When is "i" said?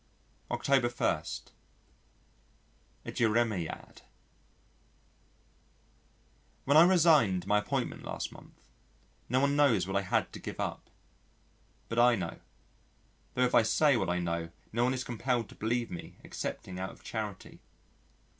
6.75-6.83, 9.95-10.01, 11.99-12.15, 13.53-13.61, 14.09-14.17